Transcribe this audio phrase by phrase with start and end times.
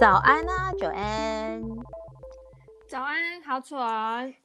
[0.00, 1.62] 早安啊，九安。
[2.88, 3.78] 早安，好蠢。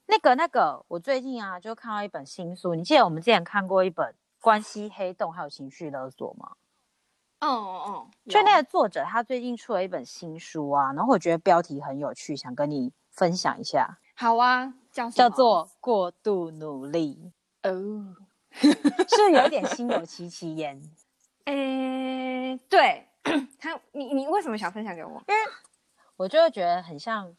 [0.05, 4.05] 那个那个，我最近啊就看到一本新书，你记得我们之前看过一本
[4.41, 6.51] 《关系黑洞》还有情绪勒索吗？
[7.39, 13.97] 哦哦哦，就那个作者他最近出了一本新书啊，然后我觉得标题很有趣，想跟你分享一下。
[14.13, 17.31] 好啊，叫叫做过度努力
[17.63, 18.13] 哦，
[18.51, 20.81] 是有点心有戚戚焉？
[21.45, 23.07] 诶、欸，对。
[23.59, 25.09] 他，你你为什么想分享给我？
[25.27, 25.41] 因为
[26.15, 27.35] 我就觉得很像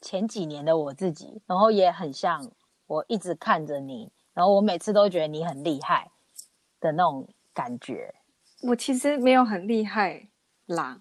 [0.00, 2.50] 前几年的我自己，然后也很像
[2.86, 6.10] 我一直看着你，然后我每次都觉得你很厉害
[6.80, 8.14] 的那种感觉。
[8.62, 10.28] 我其实没有很厉害
[10.66, 11.00] 啦，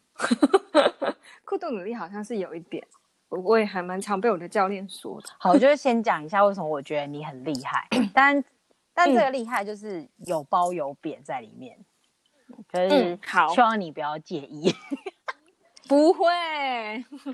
[1.43, 2.85] 过度努力好像是有一点，
[3.29, 5.29] 我我也还蛮常被我的教练说的。
[5.39, 8.43] 好，我就先讲一下为什么我觉得你很厉害， 但
[8.93, 11.77] 但这个厉害就是有褒有贬在里面。
[12.71, 14.69] 可是，好，希望你不要介意。
[14.69, 14.97] 嗯、
[15.87, 16.25] 不会，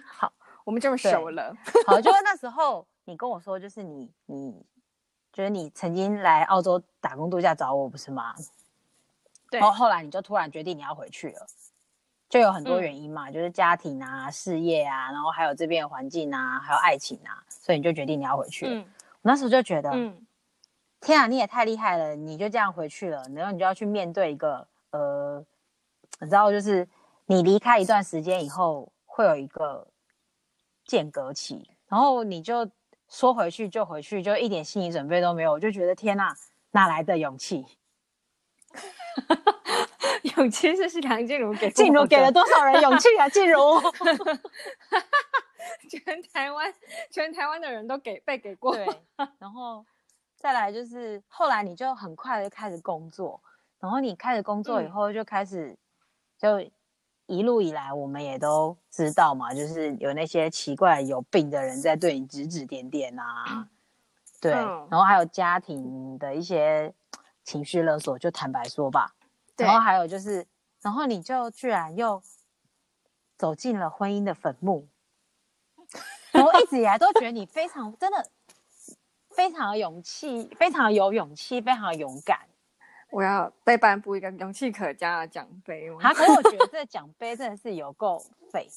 [0.05, 0.31] 好，
[0.63, 1.55] 我们这么熟了。
[1.85, 4.65] 好，就是 那时候你跟我说，就是你，你，
[5.31, 8.33] 就是你曾经来澳洲打工度假找我，不是吗？
[9.49, 9.59] 对。
[9.59, 11.47] 然后后来你就突然决定你要回去了，
[12.29, 18.73] 就有很多原因嘛，嗯、就是家庭啊、事业啊，然后还有这边的环境啊，还有爱情啊，所以你就决定你要回去了。
[18.73, 18.85] 嗯、
[19.21, 20.25] 我那时候就觉得，嗯，
[21.01, 24.67] 天啊，你也太厉害了，你就这样回去了，然后你就要去面对一个。
[24.91, 25.45] 呃，
[26.19, 26.87] 你知道，就是
[27.25, 29.87] 你离开一段时间以后，会有一个
[30.85, 32.69] 间隔期，然后你就
[33.07, 36.35] 说回去就回去，就一点心理准备都没有，我就觉得天哪，
[36.71, 37.65] 哪来的勇气？
[40.37, 43.27] 勇气是梁静茹给静茹给了多少人勇气啊？
[43.29, 43.59] 静茹，
[45.89, 46.73] 全台湾
[47.09, 48.87] 全台湾的人都给被给过，对，
[49.37, 49.85] 然后
[50.35, 53.41] 再来就是后来你就很快的开始工作。
[53.79, 55.77] 然后你开始工作以后，就开始，
[56.37, 56.59] 就
[57.27, 63.69] 一路以来，我们也都知道嘛，就是有那些奇怪有病的人在对你指指点点啊，
[64.41, 66.93] 对，然后还有家庭的一些
[67.43, 69.15] 情绪勒索，就坦白说吧，
[69.55, 70.45] 然后还有就是，
[70.81, 72.21] 然后你就居然又
[73.37, 74.87] 走进了婚姻的坟墓，
[76.31, 78.29] 然后一直以来都觉得你非常真的
[79.29, 82.48] 非常有勇气，非常有勇气，非常勇敢。
[83.11, 85.97] 我要被颁布一个勇气可嘉的奖杯吗？
[86.01, 88.19] 他可是我觉得这个奖杯真的是有够
[88.51, 88.67] 废。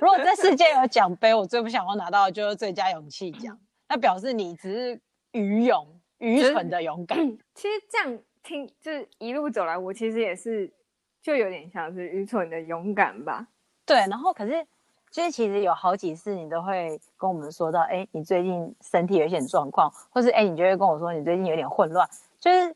[0.00, 3.58] 如果这世界有奖杯，我最不想要拿到的就是最佳勇气奖。
[3.88, 5.00] 那表示你只是
[5.32, 7.18] 愚勇、愚蠢的勇敢。
[7.54, 10.72] 其实这样听，就是一路走来，我其实也是，
[11.20, 13.48] 就有点像是愚蠢的勇敢吧。
[13.86, 14.66] 对，然后可是。
[15.12, 22.08] 就是其实有好几次，你都会跟我们说到，哎，你最近身体有一些状况，或是哎，你就会跟我说你最近有点混乱。
[22.40, 22.74] 就是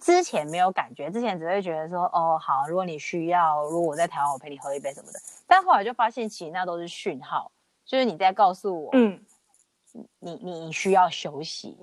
[0.00, 5.18] 之前没有感觉，之前只会觉得说，哦，好，如果你需要，如果我在台湾，我陪你喝一杯什么的。
[5.46, 7.52] 但后来就发现，其实那都是讯号，
[7.84, 9.20] 就是你在告诉我，嗯，
[10.20, 11.76] 你你需要休息。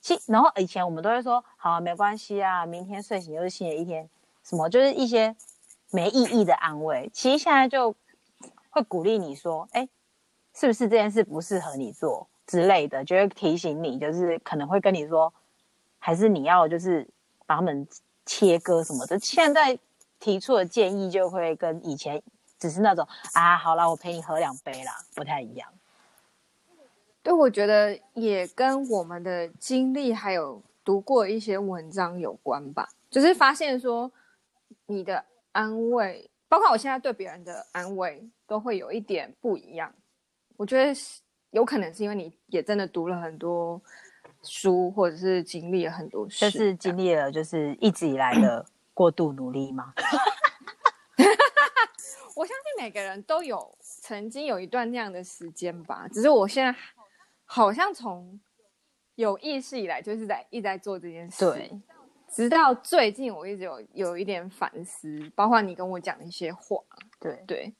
[0.00, 4.10] 其然后以前我们都会说，好啊，没关系啊，明天睡醒又是新的一天，
[4.42, 5.36] 什么就是一些
[5.92, 7.08] 没意义的安慰。
[7.14, 7.94] 其实现在就。
[8.78, 9.88] 会鼓励你说：“哎，
[10.54, 15.32] 是不是这件事不适合你做之类的？”就会提醒你，就是可能会跟你说，
[15.98, 17.06] 还是你要就是
[17.46, 17.86] 把他们
[18.24, 19.18] 切割什么的。
[19.18, 19.78] 现在
[20.20, 22.22] 提出的建议就会跟以前
[22.58, 25.68] 只是那种啊，好啦，我陪你喝两杯啦，不太一样。
[27.22, 32.88] 对，我觉得也跟我们的经历还有读过一些文章有关吧。
[33.10, 34.10] 就是发现说，
[34.86, 38.28] 你的安慰，包括我现在对别人的安慰。
[38.48, 39.94] 都会有一点不一样，
[40.56, 40.98] 我觉得
[41.50, 43.78] 有可能是因为你也真的读了很多
[44.42, 48.64] 书，或者是经历了很多事，就是经历了就是一直以来的
[48.94, 49.92] 过度努力吗？
[52.34, 56.74] 我相信每个人都有曾经有一段那样的时间吧，只是我现在
[57.44, 58.40] 好像从
[59.16, 61.70] 有意识以来就是在一直在做这件事，对，
[62.30, 66.80] 直到最近我一直有有一点反思，包括你跟我讲的一些话，
[67.18, 67.74] 对对。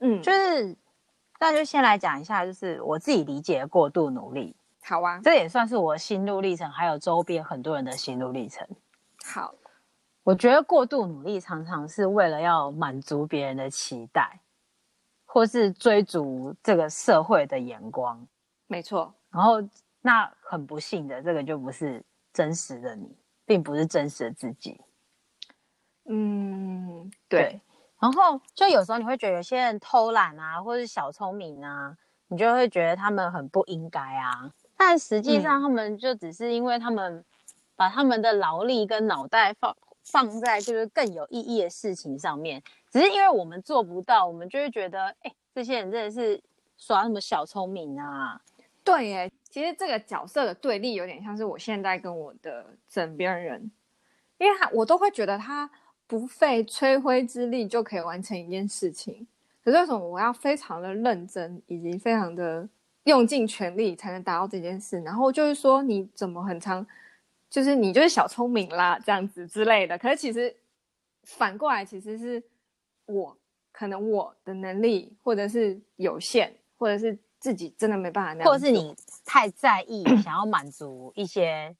[0.00, 0.76] 嗯，就是，
[1.40, 4.54] 那就先来讲一下，就是我自己理解的过度努力。
[4.82, 8.66] 好啊，这也算是我的心路历程，还有周边很多人的心路历程。
[9.24, 9.54] 好，
[10.24, 14.40] 我觉得过度努力常常是为了要满足别人的期待，
[15.24, 18.26] 或是追逐这个社会的眼光。
[18.66, 19.62] 没错，然后
[20.02, 22.02] 那很不幸的，这个就不是
[22.32, 24.80] 真实的你，并不是真实的自己。
[26.06, 27.42] 嗯，对。
[27.42, 27.60] 对
[28.00, 31.96] 然后就有时候你会觉得有些人偷懒啊，或是小聪明啊，
[32.28, 34.52] 你就会觉得他们很不应该啊。
[34.76, 37.24] 但实际上他们就只是因为他们
[37.76, 42.62] 把他们的劳力跟脑袋放放在就是更有意义的事情上面。
[42.90, 46.42] 只是因为我们做不到，我们就会觉得，哎、欸，这些人真的是
[46.76, 48.38] 耍什么小聪明啊？
[48.84, 53.70] 对耶，其实这个角色的对立有点像是我现在跟我的枕边人，
[54.36, 55.70] 因为他我都会觉得他
[56.08, 59.24] 不费吹灰之力就可以完成一件事情，
[59.62, 62.68] 可是为什么我要非常的认真以及非常的
[63.04, 64.98] 用尽全力才能达到这件事？
[65.02, 66.84] 然后就是说你怎么很常，
[67.48, 69.96] 就是你就是小聪明啦这样子之类的。
[69.96, 70.52] 可是其实
[71.22, 72.42] 反过来其实是
[73.06, 73.38] 我
[73.70, 77.16] 可能我的能力或者是有限，或者是。
[77.44, 81.76] 自己真的没办法那样，或者是你太在意，想要满足一些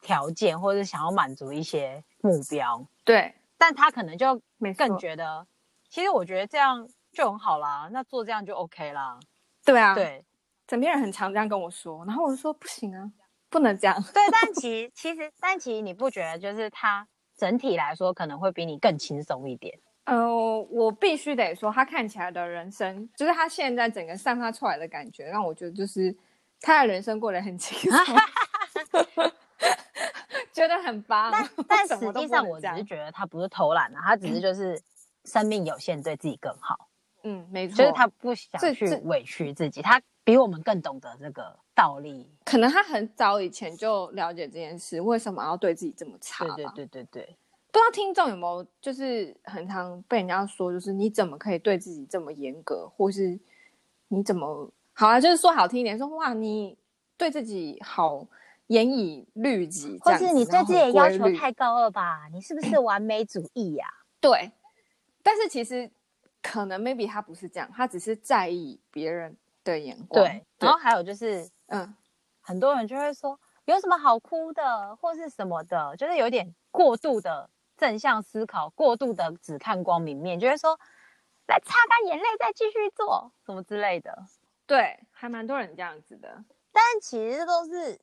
[0.00, 3.34] 条件，或者是想要满足一些目标，对。
[3.56, 4.40] 但他可能就
[4.76, 5.44] 更觉得，
[5.88, 9.18] 其实我觉得这样就很好啦，那做这样就 OK 啦。
[9.64, 10.24] 对啊，对。
[10.68, 13.10] 枕边人很常这样跟我说，然后我就说不行啊，
[13.50, 14.00] 不能这样。
[14.14, 17.04] 对，但其实其实但其实你不觉得，就是他
[17.36, 19.76] 整体来说可能会比你更轻松一点。
[20.08, 20.26] 呃，
[20.70, 26.16] 我必须得说，他看起来的人生，就是他现在整个散发出来的感觉，让我觉得就是
[26.62, 28.16] 他的人生过得很轻松，
[30.50, 31.30] 觉得很棒。
[31.30, 34.80] 但但实际上，我只是觉得他不是偷懒啊，他只是就是
[35.26, 36.88] 生命有限，对自己更好。
[37.24, 42.26] 嗯，没错，就是他不想去委屈自己，他比我们更懂得这个道理。
[42.46, 46.46] 可能他很早以前就了解这件事，为什么要对自己这么差？
[46.56, 47.36] 对对对对对。
[47.78, 53.38] 不知道听众有没有，就是很常被人家说，就是你怎么可以对自己这么严格，或是
[54.08, 55.20] 你怎么好啊？
[55.20, 56.76] 就是说好听一点，说哇，你
[57.16, 58.26] 对自己好
[58.66, 62.28] 严以律己，或是你对自己的要求太高了吧？
[62.32, 64.02] 你是不是完美主义呀、啊？
[64.20, 64.50] 对，
[65.22, 65.88] 但是其实
[66.42, 70.24] 可能 maybe 他不是这样，他只是在意别人的眼光。
[70.24, 71.94] 对，然后还有就是，嗯，
[72.40, 77.48] 很多人就会说有什么好哭的，或是什么的，就是有点过度的。
[77.78, 80.78] 正向思考，过度的只看光明面，就会说
[81.46, 84.26] 来擦干眼泪再继续做什么之类的。
[84.66, 86.44] 对，还蛮多人这样子的。
[86.72, 87.98] 但其实都是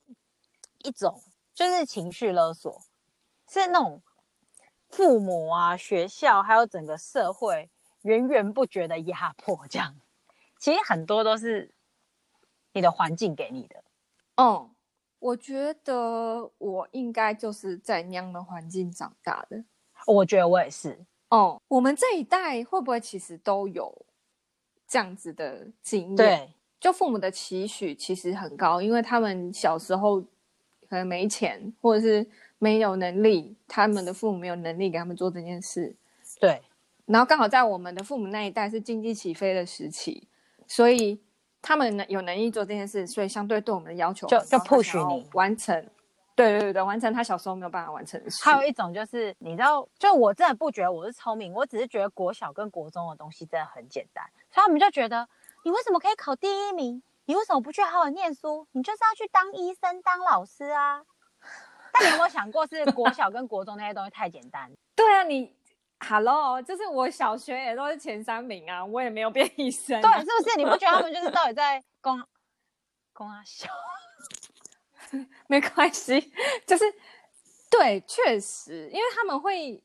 [0.80, 1.22] 一种，
[1.54, 2.82] 就是情绪勒索，
[3.50, 4.02] 是那种
[4.90, 7.70] 父母啊、学校还有整个社会
[8.02, 9.68] 源源不绝的压迫。
[9.70, 9.96] 这样，
[10.58, 11.76] 其实很多都是
[12.72, 13.84] 你的环境给你的。
[14.38, 14.75] 嗯。
[15.20, 19.64] 我觉得我应该就是在那样的环境长大的。
[20.06, 21.04] 我觉得我也是。
[21.30, 24.06] 哦，我们这一代会不会其实都有
[24.88, 26.16] 这样子的经验？
[26.16, 30.22] 对，就父母的期许其实很高，因为他们小时候
[30.88, 32.28] 可能没钱，或者是
[32.60, 35.96] 没有能力，他们的父母没有能力给他们做这件事。
[36.40, 36.62] 对，
[37.06, 40.28] 然后刚好在我们的父母那一代是经济起飞的时期，
[40.68, 41.25] 所以。
[41.68, 45.76] 他们能有能力做这件事，所以相对对我们的要求就就 push 你完成。
[46.36, 48.44] 对对对对，完成他小时候没有办法完成的事。
[48.44, 55.28] 还有一种就是，你知道，就我真的不觉得我是聪明，我只是觉得国小跟国中的东西真的很简单，所以他们就觉得
[55.64, 57.02] 你为什么可以考第一名？
[57.26, 58.68] 你为什么不去好好念书？
[58.74, 61.02] 你就是要去当医生、当老师啊！
[61.92, 64.70] 但你有没有想过，是国小跟国中那些东西太简单？
[64.96, 65.56] 对啊，你。
[66.08, 70.02] Hello，就是我小学也都是前三名啊，我也没有变医生、啊。
[70.02, 70.58] 对，是不是？
[70.58, 72.24] 你不觉得他们就是到底在攻
[73.12, 73.70] 攻啊小？
[75.48, 76.32] 没关系，
[76.68, 76.84] 就是
[77.70, 79.84] 对，确实，因为他们会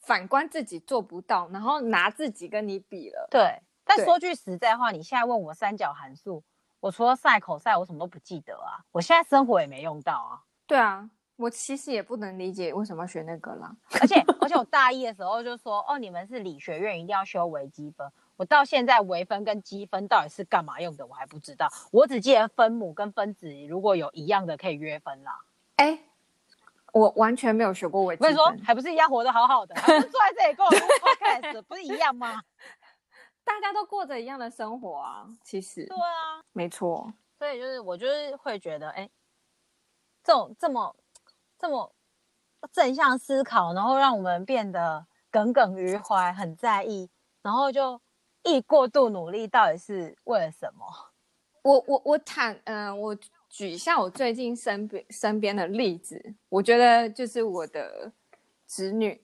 [0.00, 3.26] 反观自己做不到，然后拿自己跟你比了。
[3.30, 6.42] 对，但说句实在话，你现在问我三角函数，
[6.80, 8.84] 我除了赛口赛，我什么都不记得啊。
[8.92, 10.42] 我现在生活也没用到啊。
[10.66, 11.08] 对啊。
[11.38, 18.10] 我其实也不能理解为什么要学那个啦，而且而且我大一的时候就说，哦，你们是理学院，一定要修微积分。
[18.36, 21.68] 我到现在微分跟积分到底是干嘛用的，我还不知道。
[21.92, 25.38] 我只记得分母跟分子如果有一样的可以约分啦。
[25.76, 26.00] 哎，
[26.92, 28.34] 我完全没有学过微积分。
[28.36, 32.42] 我跟你说，还不是一样活得好好的，还不是坐在这里跟我录 podcast，不是一样吗？
[33.44, 35.86] 大家都过着一样的生活啊，其实。
[35.86, 37.12] 对啊，没错。
[37.38, 39.08] 所以就是我就是会觉得，哎，
[40.24, 40.96] 这种这么。
[41.58, 41.92] 这么
[42.72, 47.10] 正向思考，然后让我们变得耿耿于怀，很在意，
[47.42, 48.00] 然后就
[48.42, 50.86] 一过度努力，到底是为了什么？
[51.62, 53.16] 我我我坦嗯、呃，我
[53.48, 58.10] 举一下我最近身边身边的例子，我觉得就是我的
[58.66, 59.20] 侄女，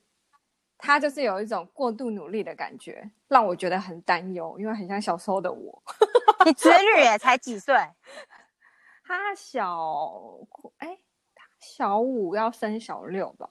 [0.76, 5.82] 他就是有一种过度努力的感觉，让我觉得很担忧，因为很像小时候的我。
[6.44, 7.74] 你侄女也才几岁？
[9.06, 9.80] 他小
[10.78, 10.98] 哎。
[11.64, 13.49] 小五要升小六吧，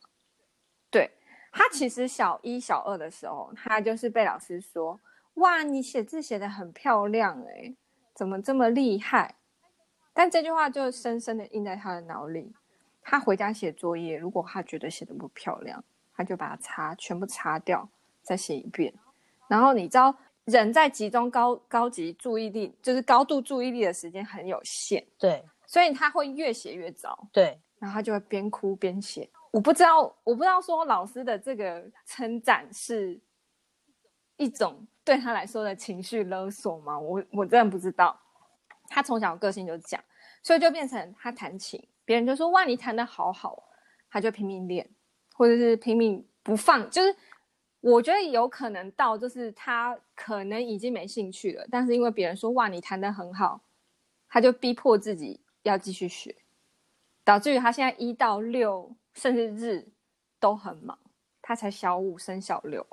[0.92, 1.10] 对，
[1.52, 5.00] 他其实小一、小二的时候，他就是被老师说
[5.36, 7.76] ：“哇，你写字写的很漂亮诶，
[8.14, 9.36] 怎么这么厉害？”
[10.14, 12.54] 但这句话就深深的印在他的脑里。
[13.02, 15.84] 他回家写作业，如果他觉得写的不漂亮，
[16.16, 17.90] 他就把它擦，全部擦掉，
[18.22, 18.94] 再写一遍。
[19.50, 20.16] 然后你知道，
[20.46, 29.30] 人在集中高高级注意力，就是高度注意力的时间很有限，对，所以他会越写越糟，对，然后他就会边哭边写。
[29.52, 33.20] 我不知道，我不知道说老师的这个称赞是
[34.38, 36.98] 一种对他来说的情绪勒索吗？
[36.98, 38.18] 我我真的不知道。
[38.88, 40.04] 他从小个性就这样，
[40.42, 43.62] 所以就变成他弹琴，别人就说哇，你弹得好好，
[44.10, 44.90] 他就拼命练，
[45.34, 46.90] 或者是拼命不放。
[46.90, 47.14] 就是
[47.82, 53.60] 我觉得有可能到，就是他可能已经没兴趣了，但是因为别人说哇，你弹得很好，
[54.30, 56.34] 他就逼迫自己要继续学，
[57.24, 58.96] 导致于他现在一到六。
[59.16, 59.88] 甚至日
[60.40, 60.98] 都很忙，
[61.40, 62.84] 他才小五升小六。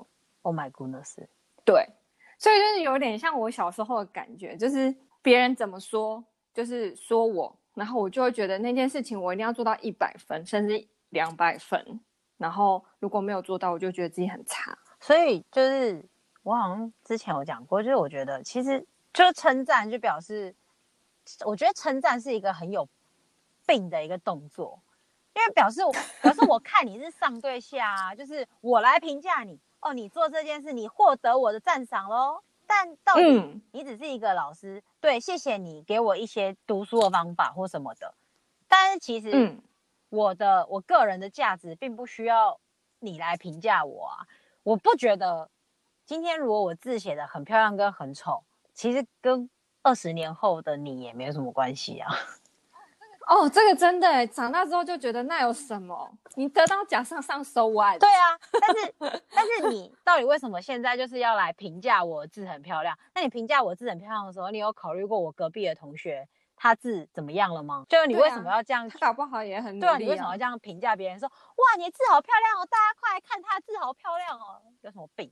[0.43, 1.17] Oh my goodness！
[1.65, 1.89] 对，
[2.37, 6.23] 所以就是有点像我小时候的感觉，就是别人怎么说，
[6.53, 11.99] 就是说我，然后我就会觉得那件事情我一定要做到一百分，甚至两百分。
[12.37, 14.77] 然后如果没有做到，我就觉得自己很差。
[15.01, 16.05] 所以就是
[16.43, 20.55] 我好像之前有讲过，就是我觉得其实就是称赞，就表示
[21.47, 22.87] 我觉得称赞是一个很有
[23.71, 24.83] 病的一个动作。
[25.33, 32.43] 因为表示我表示我看你是上对下啊，就是我来评价你哦，你做这件事你获得我的赞赏喽。
[32.67, 38.13] 但到底你只是一个老师，对，谢谢你给我一些读书的方法或什么的。
[38.69, 39.57] 但是其实
[40.09, 42.61] 我的我个人的价值并不需要
[42.99, 44.27] 你来评价我啊。
[44.65, 45.49] 我不觉得
[46.05, 48.43] 今天如果我字写的很漂亮跟很丑，
[48.75, 49.49] 其实跟
[49.83, 52.11] 二十年后的你也没有什么关系啊。
[53.27, 56.11] 哦，这个真的，长大之后就觉得那有什么？
[56.35, 57.99] 你得到奖上上 so what？
[58.01, 62.97] 对啊，但是但是你到底为什么现在就是要来评价我字很漂亮？
[63.15, 67.85] 那你评价我字很漂亮的时候，你有考虑过我隔壁的同学他字怎么样了吗？
[67.89, 68.89] 就是你为什么要这样？
[68.89, 71.29] 他搞不好也很努力对啊，你为什么要这样评价别人说？
[71.29, 75.31] 说哇，你字好漂亮哦，大家快来看他字好漂亮哦，有什么病？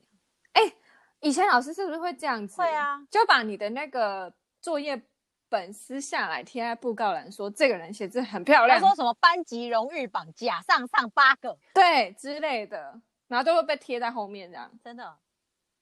[0.52, 0.72] 哎，
[1.20, 2.60] 以前老师是不是会这样子？
[2.60, 5.02] 会啊，就把你的那个作业。
[5.48, 8.78] 本私下来贴在布告栏，说这个人写字很漂亮。
[8.78, 14.70] 他说什么班级荣誉榜甲上上八个，对之类的，然后都会被贴在后面这样。
[14.82, 15.16] 真的，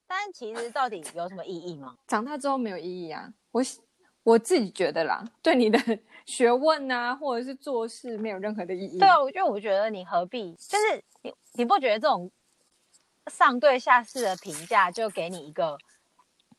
[0.07, 1.97] 但其实到底有什么意义吗？
[2.07, 3.63] 长大之后没有意义啊，我
[4.23, 5.79] 我自己觉得啦，对你的
[6.27, 8.99] 学问啊，或者是做事没有任何的意义。
[8.99, 12.31] 对啊，因为我觉得你何必，就是你你不觉得这种
[13.29, 15.77] 上对下式的评价就给你一个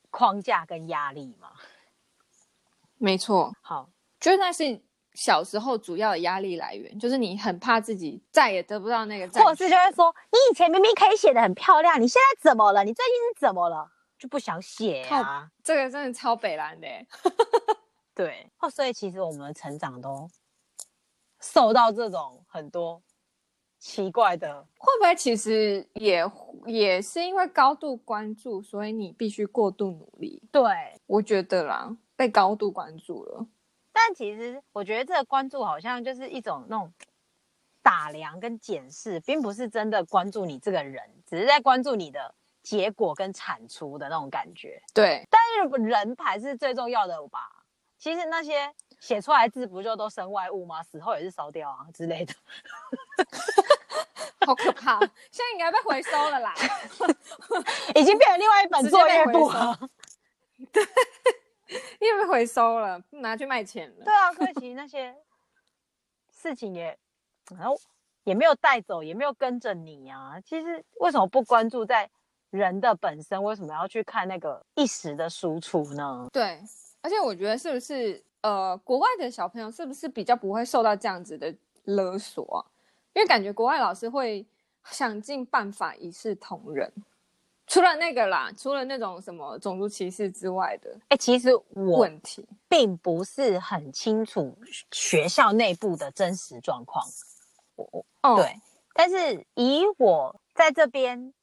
[0.09, 1.51] 框架跟压力吗？
[2.97, 3.89] 没错，好，
[4.19, 4.81] 就是那是
[5.13, 12.83] 小时候主要的压力来源，就是你很怕自己再也得不到那个赞，或者是就会说，你以前明明可以写得很漂亮，你现在怎么了？
[12.83, 13.89] 你最近是怎么了？
[14.17, 15.47] 就不想写啊？
[15.63, 16.87] 这个真的超北蓝的，
[18.15, 18.51] 对。
[18.59, 20.27] 哦，所以其实我们的成长都
[21.39, 22.99] 受到这种很多
[23.79, 26.25] 奇怪的，会不会其实也
[26.65, 30.41] 也是因为高度关注，所以你必须过度努力？
[30.51, 30.63] 对，
[31.05, 31.95] 我觉得啦。
[32.17, 33.45] 被高度关注了，
[33.93, 36.91] 但其实我觉得这个关注好像就是一种那种
[37.83, 42.33] 打量跟检视，并不是真的关注你这个人，只是在关注你的
[42.63, 44.81] 结果跟产出的那种感觉。
[44.95, 47.63] 对，但是人才是最重要的吧？
[47.99, 50.81] 其实那些写出来字不就都身外物吗？
[50.81, 52.33] 死后也是烧掉啊之类的，
[54.45, 54.99] 好可怕！
[55.31, 56.53] 现在应该被回收了啦，
[57.93, 59.79] 已经变成另外一本作业簿了。
[60.71, 60.83] 对。
[61.99, 64.05] 又被回收了，拿去卖钱了。
[64.05, 65.15] 对啊，可是其实那些
[66.31, 66.97] 事情也，
[67.55, 67.79] 然后
[68.23, 70.39] 也没有带走，也没有跟着你啊。
[70.41, 72.09] 其实为什么不关注在
[72.49, 73.41] 人的本身？
[73.43, 76.27] 为什么要去看那个一时的输出呢？
[76.31, 76.61] 对，
[77.01, 82.59] 而且我觉得是不是呃，国外的小朋友是不是比较不会受到这样子的勒索啊？
[83.13, 84.45] 因为感觉国外老师会
[84.91, 86.91] 想尽办法一视同仁。
[87.67, 94.57] 除了那个啦，除了那种什么种族歧视之外的，哎、欸，其实我问题并不是很清楚
[94.91, 97.05] 学校内部的真实状况。
[97.75, 98.55] 我我、哦、对，
[98.93, 101.33] 但是以我在这边，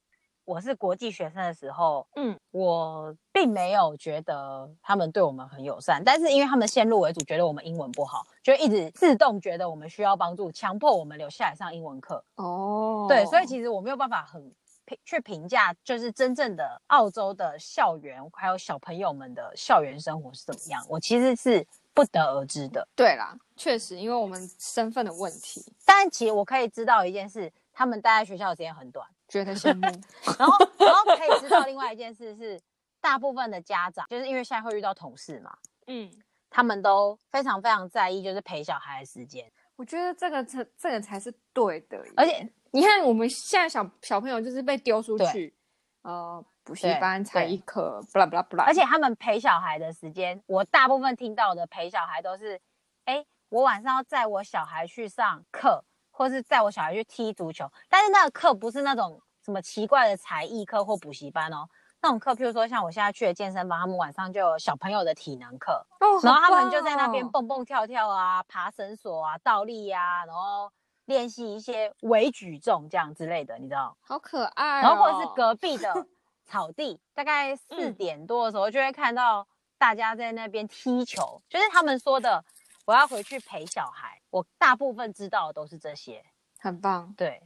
[0.46, 12.24] 我是国际学生的时候，嗯，我并没有觉得他们对我们很友善，但是因为他们先入为主，觉得我们英文不好，就一直自动觉得我们需要帮助，强迫我们留下来上英文课。
[12.36, 14.50] 哦，对，所以其实我没有办法很。
[14.86, 22.86] 评去评价，就是真正的澳洲的校园，还有小朋友们的校园生活是怎么样，我其实是不得而知的。
[22.94, 25.64] 对啦，确实，因为我们身份的问题。
[25.84, 29.80] 但其实我可以知道一件事，他们待在学校的时间很短，觉得羡慕。
[30.38, 32.60] 然后， 然后可以知道另外一件事是，
[33.00, 36.10] 大部分的家长就是因为现在会遇到同事嘛，嗯，
[36.50, 39.50] 他们都非常非常在意，就是陪小孩的时间。
[39.76, 45.54] 我觉得这个才这个才是对的，而且你看我们现在小小朋友就是被丢出去，
[46.02, 52.60] 呃，补习班、才艺课，不啦不啦不啦，而且他们陪小孩的时间，我大部分听到的陪小孩都是，
[53.04, 61.68] 哎，我晚上要载我小孩去上课，或是载我小孩去踢足球，但是那个课不是那种什么奇怪的才艺课或补习班哦。
[62.02, 70.70] 那种课，譬如说像我现在去的健身房，他们晚上就有小朋友的体能课，哦、然后他们就在那边蹦蹦跳跳啊，爬绳索啊，倒立呀、啊，然后
[71.06, 73.96] 练习一些微举重这样之类的，你知道？
[74.00, 74.82] 好可爱、哦。
[74.82, 76.06] 然后或者是隔壁的
[76.44, 79.46] 草地，大概四点多的时候，就会看到
[79.78, 82.44] 大家在那边踢球，嗯、就是他们说的
[82.84, 84.20] 我要回去陪小孩。
[84.30, 86.24] 我大部分知道的都是这些，
[86.58, 87.14] 很棒。
[87.16, 87.42] 对。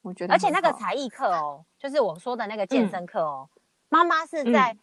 [0.00, 3.50] 我觉得，而且那个才艺课哦，就是我说的那个健身课哦，
[3.88, 4.74] 妈妈、嗯、是在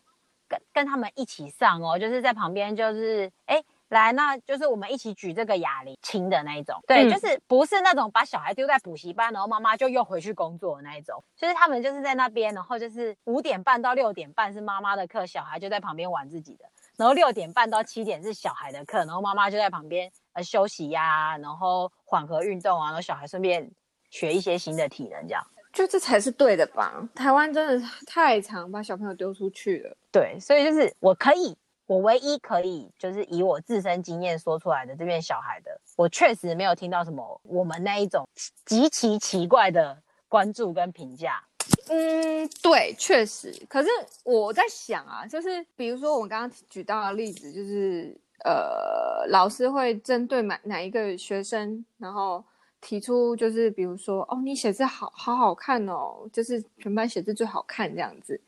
[0.48, 3.64] 跟、嗯、跟他们一起上哦，就是在旁边，就是哎，
[3.96, 16.66] 来，那就是我们一起举这个哑铃轻的那一种，对，嗯、就是不是那种把小孩丢在补习班，然后妈妈就又回去工作的那一种，就是他们就是在那边，然后就是五点半到六点半是妈妈的课，小孩就在旁边玩自己的，
[16.98, 23.72] 然后六点半到七点是小孩的课，然后妈妈就在旁边呃休息呀、啊，然后缓和运动啊，然后小孩顺便。
[24.12, 27.06] 学一些新的体能，这样就这才是对的吧？
[27.16, 29.98] 台湾真的太常把小朋友丢出去了。
[30.10, 38.28] 对，所以就是我可以，我唯一可以就是以我自身经验说出来的这边小孩的，我确实没有听到什么我们那一种
[38.66, 41.44] 极其奇怪的关注跟评价。
[41.90, 43.54] 嗯，对，确实。
[43.70, 43.90] 可是
[44.24, 52.44] 我在想啊，就是比如说我们刚刚举到的例子，就是呃，老师会针对哪哪一个学生，然后。
[52.82, 58.40] 提出就是比如说哦，你写字好好好看哦，就是全班写字最好看这样子。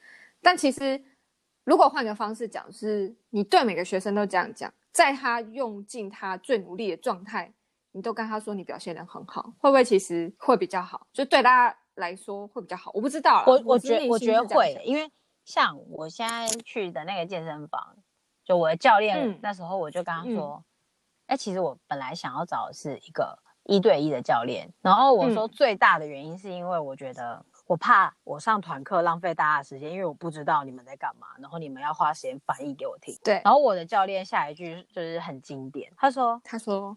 [0.44, 1.01] 但其实
[1.68, 7.54] 如果换个方式讲，是你对每个学生都这样讲，在他用尽他最努力的状态，
[7.92, 11.06] 你都跟他说你表现的很好，会不会其实会比较好？
[11.12, 12.90] 就对大家来说会比较好。
[12.94, 15.12] 我不知道啦，我我觉得我觉得会，因为
[15.44, 17.98] 像我现在去的那个健身房，
[18.46, 20.64] 就我的教练、嗯、那时候我就跟他说，
[21.25, 23.38] 哎、嗯，其实我本来想要找的是一个。
[23.70, 33.14] 一对一的教练，然后我说最大的原因是因为我觉得我怕我上团课浪费大家的时间，因为我不知道你们在干嘛，然后你们要花时间翻译给我听。
[33.22, 36.96] 对，然后我的教练下一句就是很经典，他说：“他说，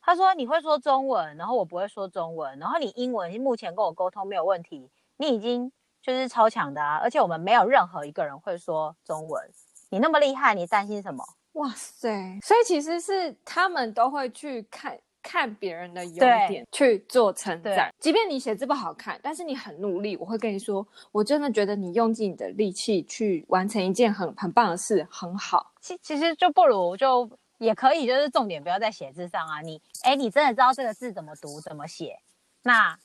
[0.00, 5.70] 他说你会说中文，然后我不会说中文，然后你英文目前跟我沟通没有问题，你已经
[6.02, 9.48] 就是超强的啊，而且我们没有任何一个人会说中文，
[9.90, 11.24] 你那么厉害，你担心什么？
[11.52, 12.40] 哇塞！
[12.42, 16.14] 所以其实是他们都会去看。”看别人的优
[16.48, 25.70] 点去做称赞，即便你写字不好看，但是你很努力，我会跟你说，我真的觉得你用尽你的力气去完成一件很很棒的事，很好。
[25.82, 29.60] 其其实就不如就也可以，就是重点不要在写字上啊。
[29.60, 32.18] 你哎，你真的知道这个字怎么读怎么写？
[32.62, 32.98] 那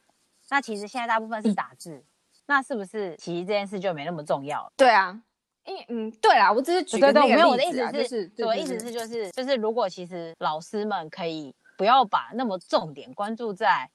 [0.49, 2.03] 那其实现在大部分是打字，嗯、
[2.45, 4.71] 那是不是其实这件事就没那么重要了？
[4.77, 5.21] 对啊，
[5.65, 11.53] 因为嗯，对啦，我只是举个那个例子、啊、对对对，没有，我的意思是，我的意思是就是就是如果其实老师们可以。
[11.84, 13.91] 不要把那么重点关注在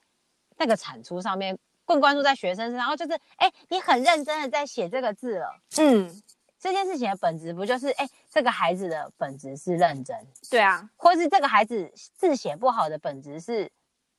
[0.58, 2.80] 那个产出上面，更关注在学生身上。
[2.80, 6.22] 然后就是，哎，你很认真的在写这个字了，嗯，
[6.60, 10.14] 这件事情的本质不就是，哎，这个孩子的本质是认真，
[10.50, 13.72] 对啊，或是这个孩子字写不好的本质是，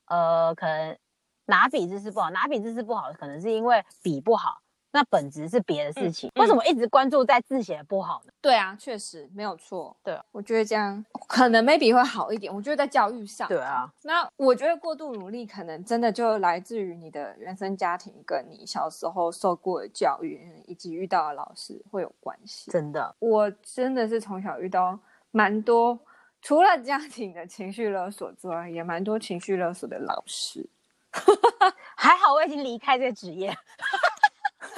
[0.08, 0.98] 呃，可能
[1.46, 4.64] 拿笔姿势不好，拿笔姿势不好，可能是因为笔不好。
[4.92, 8.34] 那本质是别的事情，嗯、为什么一直关注在字写不好呢？
[8.42, 9.96] 对啊，确实没有错。
[10.04, 12.54] 对，我觉得这样可能 maybe 会好一点。
[12.54, 13.92] 我觉得在教育上，对啊。
[14.02, 22.72] 那我觉得过度努力可能真的就来自于你的原生家庭，跟你小时候受过的教育，以及遇到的老师会有关系。
[22.72, 25.00] 真的，我真的是从小遇到
[25.30, 26.00] 蛮多，
[26.42, 30.68] 除了家庭的情绪勒索之外，也蛮多情绪勒索的老师。
[31.96, 33.56] 还好我已经离开这个职业。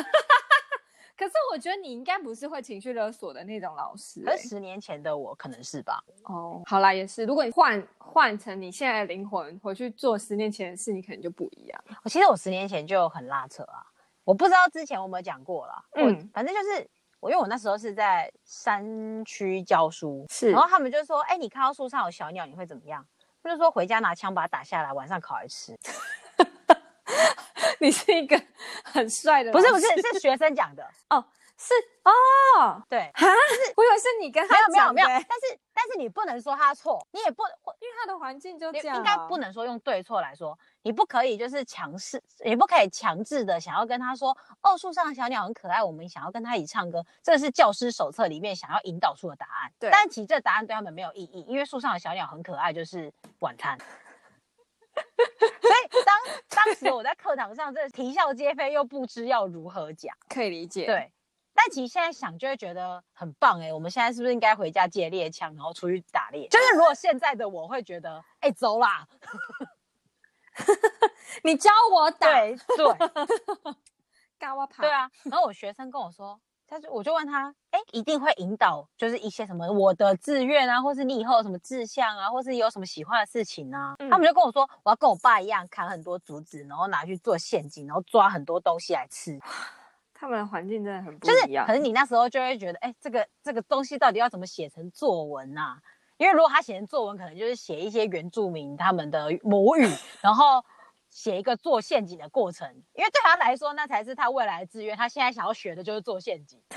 [1.18, 6.04] 可是我觉得你应该不是会情绪勒索的那种老师，而十年前的我可能是吧。
[6.24, 7.26] 哦，好啦，也是。
[7.26, 11.84] 如果你换换成你现在的灵魂回去做十年前的事，你可能就不一样。
[12.04, 13.86] 我其实我十年前就很拉扯啊，
[14.24, 15.84] 我不知道之前我有没有讲过啦。
[15.94, 23.06] 嗯，反正就是我，因为我那时候是在山区教书，是，然后他们就说：“哎、欸，你看到树上有小鸟，你会怎么样？”
[23.44, 25.78] 他就说：“回家拿枪把它打下来，晚上烤来吃。”
[27.82, 28.40] 你是一个
[28.84, 31.26] 很帅的，不是不是，是学生讲的哦，
[31.58, 37.42] 是哦，对哈，就是我以为是你跟他没有没有没有，但是但是你不能说他错，你也不，
[37.80, 53.76] 因为他的环境就这样，应该不能说用对错来说，你不可以就是强势，也不可以强制的想要跟他说，哦，树上的小鸟很可爱，我们想要跟他一起唱歌，这是教师手册里面想要引导出的答案，对，但其实这答案对他们没有意义，因为树上的小鸟很可爱就是晚餐。
[55.62, 60.86] 所以当当时我在课堂上，这啼笑皆非，又不知要如何讲，可以理解。
[60.86, 61.12] 对，
[61.54, 66.48] 但其实现在想就会觉得很棒哎、欸，我们现在是不是应该回家借猎枪，然后出去打猎？
[66.50, 69.08] 就是如果现在的我会觉得，哎、欸，走啦，
[71.44, 73.76] 你教我打，对对，
[74.38, 75.10] 干我跑，对啊。
[75.24, 76.40] 然后我学生跟我说。
[76.72, 83.94] 他就我就问他，哎，一定会引导，就是一些什么我的志愿啊，或是你以后有什么志向啊，或是有什么喜欢的事情啊？
[84.00, 89.38] 嗯、他们就跟我说，我要跟我爸一样砍很多竹子，然后拿去做陷阱，然后抓很多东西来吃。
[90.14, 91.68] 他们的环境真的很不一样。
[91.68, 95.78] 就是，可是你那时候就会觉得，哎，这个这个东西到底要怎么写成作文啊？
[96.16, 99.90] 因为如果他写成作文，可能就是写一些原住民他们的母语，
[100.22, 100.64] 然后。
[101.12, 104.98] 写一个做陷阱的过程，因为对他来说，那才是他未来的志愿。
[104.98, 106.60] 他现在想要学的就是做陷阱。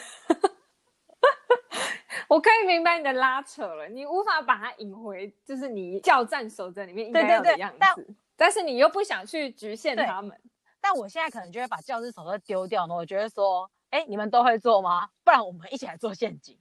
[2.29, 7.77] 我可以明白你的拉扯了，你无法把它引回，就是你教战守则里面应该要的样子。
[7.79, 7.95] 但，
[8.37, 10.39] 但是你又不想去局限他们。
[10.81, 12.95] 但我现在可能就会把教师手册丢掉呢。
[12.95, 15.09] 我觉得说，哎，你们都会做吗？
[15.23, 16.59] 不然我们一起来做陷阱。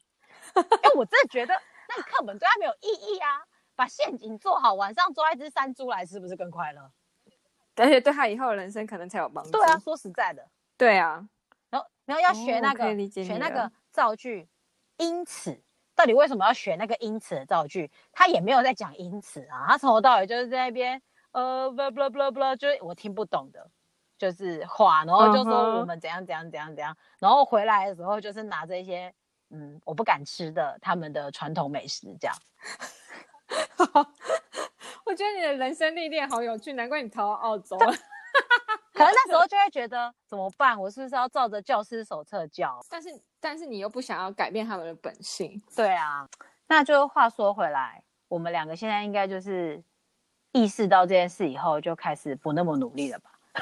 [0.55, 1.53] 因为我真的觉得
[1.89, 3.41] 那个课本对他没有意义啊。
[3.75, 6.91] 把陷阱做好，晚上抓一只山猪来是，不是更快乐？
[7.75, 9.51] 而且对他以后的人生可能才有帮助。
[9.51, 11.27] 对啊，说实在的，对啊。
[11.69, 14.47] 然后，然后要学那个，哦、学那个造句。
[14.97, 15.59] 因此，
[15.95, 17.89] 到底为什么要学那个因此的造句？
[18.11, 23.67] 他也没有在讲因此啊，他从头到尾就是在那边呃，blah blah blah blah，就是我听不懂的，
[24.19, 29.11] 就是话，然后就说我们怎样怎样怎样怎样，然后回来的时候就是拿着一些
[29.49, 32.35] 嗯，我不敢吃的他们的传统美食这样。
[35.05, 37.93] 我觉得你的人生历练好有趣，难怪你逃到澳洲了。
[38.93, 40.79] 可能那时候就会觉得怎么办？
[40.79, 42.79] 我是不是要照着教师手册教？
[42.89, 45.61] 但是，但是你又不想要改变他们的本性。
[45.75, 46.27] 对啊，
[46.67, 49.83] 那就话说回来，我们两个现在应该就是
[50.51, 53.31] 意识到这件事以后，就开始不那么努力了吧？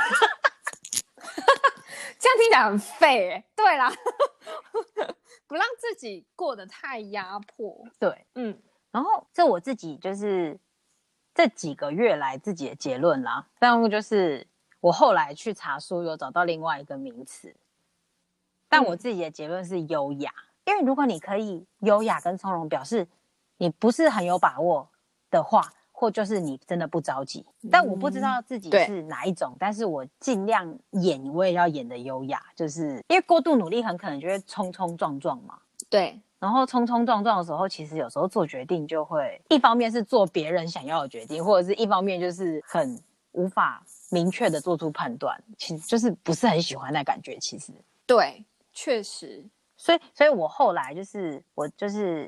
[2.20, 3.44] 这样听起来很废哎。
[3.56, 3.90] 对啦，
[5.48, 7.84] 不让自己过得太压迫。
[7.98, 8.62] 对，嗯。
[8.92, 10.60] 然后这我自己就是。
[11.34, 14.46] 这几个月来自己的结论啦，但就是
[14.80, 17.56] 我后来去查书，有找到另外一个名词，
[18.68, 20.32] 但我自己的结论是优雅，
[20.66, 23.08] 因为如果你可以优雅跟从容，表示
[23.58, 24.90] 你不是很有把握
[25.30, 27.46] 的话，或就是你真的不着急。
[27.72, 35.60] 但我不知道自己是哪一种，但是我尽量演，我也要演的优雅，就是因为过度努力很可能就会冲冲撞撞嘛。
[35.90, 36.20] 对。
[36.42, 43.00] 然后冲冲撞撞的时候，其实有时候做决定就会，一方面是做别人想要的决定，或者是一方面就是很
[43.34, 47.38] 无法明确的做出判断，其实就是不是很喜欢那感觉。
[47.38, 47.72] 其实
[48.08, 49.46] 对，确实，
[49.78, 52.28] 所以所以我后来就是我就是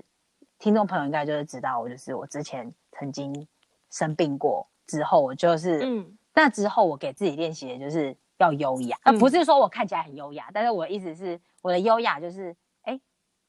[0.59, 3.47] 听众朋友应该就是知道我就是我之前曾经
[3.89, 12.55] 生病过之后，我就是嗯，那之后我给自己练习的就是要优雅，而、嗯、不是说我看起来很优雅，但是我的意思是我的优雅就是。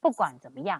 [0.05, 0.79] 不管怎么样，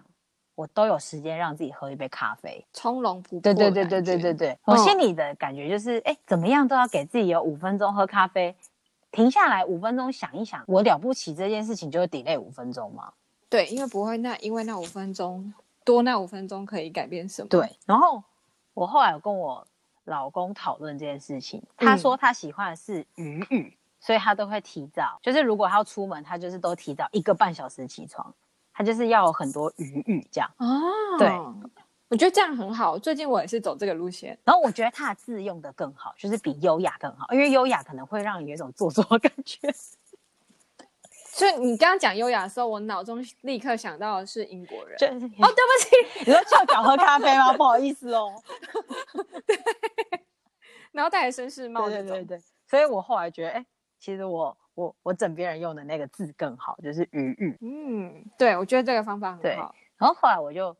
[0.54, 3.40] 我都有时间让自己喝一杯咖啡，从容不迫。
[3.40, 8.54] 对对对对对对对，我心里的感觉就是，哎、嗯，怎么样都要给自己有五分钟喝咖啡，
[9.10, 13.12] 停下来五分钟想一想，我了不起这件事情就会 delay 五分钟吗？
[13.48, 15.52] 对，因为不会，那因为那五分钟
[15.84, 17.48] 多，那五分钟可以改变什么？
[17.48, 17.68] 对。
[17.84, 18.22] 然后
[18.74, 19.66] 我后来有跟我
[20.04, 28.32] 老公讨论这件事情，他说他喜欢的是余裕，所以他都会提早，就是如果他要出门，他就是都提早一个半小时起床。
[28.78, 30.82] 他就是要有很多余裕，这样哦。
[31.18, 31.26] 对，
[32.08, 32.98] 我觉得这样很好。
[32.98, 39.58] 最近我也是走这个路线，然后我觉得他的字用的更好，就是比优雅更好，因为优雅可能会让你有一种做作的感觉。
[41.32, 44.94] 所以你刚刚讲优雅的时候，我脑中立刻想到的是英国人。
[44.94, 45.44] 哦，对不
[45.80, 47.52] 起，你说翘脚喝咖啡吗？
[47.56, 48.30] 不好意思哦。
[49.46, 49.58] 对，
[50.92, 51.88] 然后戴着绅士帽。
[51.88, 52.42] 对对对对。
[52.68, 53.66] 所以我后来觉得，哎，
[53.98, 54.54] 其实我。
[54.76, 57.58] 我我枕别人用的那个字更好，就是余裕。
[57.62, 59.42] 嗯，对，我觉得这个方法很好。
[59.42, 59.56] 对，
[59.96, 60.76] 然后后来我就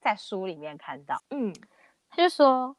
[0.00, 1.54] 在书里面看到，嗯，
[2.08, 2.74] 他就说，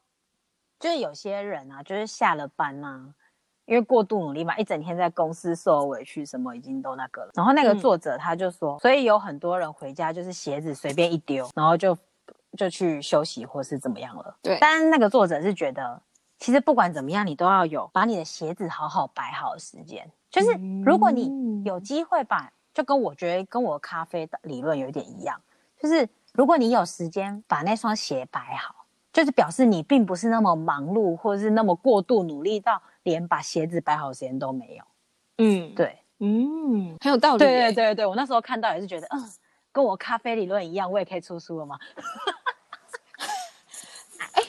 [0.80, 3.14] 就是有些人啊，就是下了班啊，
[3.64, 7.30] 因为过度努力嘛，一整天在公司受委屈，什么已经都那个了。
[7.34, 11.96] 然后那个作者他就说，嗯，所以有很多人回家就是鞋子随便一丢，然后就
[12.58, 14.36] 就去休息或是怎么样了。
[14.42, 16.02] 对，但那个作者是觉得，
[16.38, 20.10] 其实不管怎么样，你都要有把你的鞋子好好摆好的时间。
[20.36, 25.40] 就是如果你有机会把，就跟我觉得跟我咖啡的理论有点一样，
[25.80, 34.84] 就是如果你有时间把那双鞋摆好，就是表示你并不是那么忙碌，或者是那么过度努力到连把鞋子摆好时间都没有。
[35.38, 37.38] 嗯，对，嗯，很有道理。
[37.38, 39.18] 对对对对，我那时候看到也是觉得，嗯，
[39.72, 41.78] 跟我咖啡理论一样，我也可以出书了吗？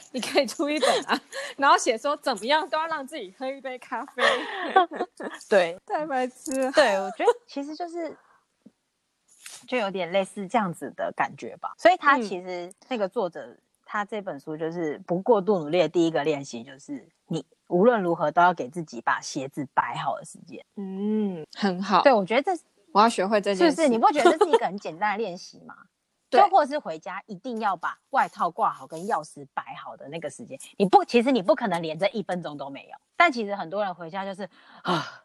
[0.07, 1.21] 哎，你可以出一本啊，
[1.57, 4.23] 然后写说怎么样都要让自己喝一杯咖啡。
[5.49, 6.71] 对，太白痴了。
[6.71, 8.15] 对，我觉得其实就是
[9.67, 11.73] 就有点类似这样子的感觉吧。
[11.77, 20.63] 所以他其实那个作者、嗯、他这本书就是不过度努力的第一个练习就是你无论如何都要给自己把鞋子摆好的时间。
[20.75, 22.01] 嗯，很好。
[22.01, 23.75] 对，我觉得这我要学会这件事。
[23.75, 23.89] 是不是？
[23.89, 25.75] 你不觉得这是一个 很简单的练习吗？
[26.29, 32.97] 对，就或者是回家一定要把外套挂好跟钥匙摆好的那个时间，你不，其实你不可能连这一分钟都没有。
[33.15, 34.43] 但其实很多人回家就是
[34.83, 35.23] 啊，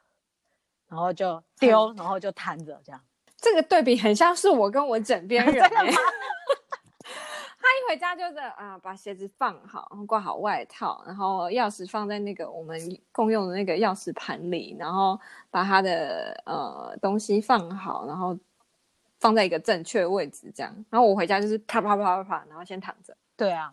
[0.88, 3.01] 然后就丢，然后就瘫着这样。
[3.37, 5.93] 这个对比很像是我跟我枕边人、 欸。
[7.65, 12.79] 他一回家就是啊，把鞋子放好，挂好外套，然后钥匙放在那个我们
[13.11, 15.19] 共用的那个钥匙盘里，然后
[15.51, 18.38] 把他的呃东西放好，然后。
[19.22, 23.16] 放在一个正确位置，这样，然后我回家就是啪啪啪啪啪，然后先躺着。
[23.37, 23.72] 对啊，